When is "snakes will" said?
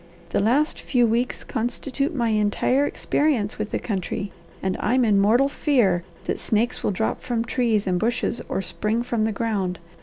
6.39-6.89